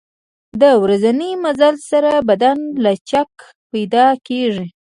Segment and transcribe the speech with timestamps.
[0.61, 3.31] د ورځني مزل سره بدن لچک
[3.71, 4.67] پیدا کېږي.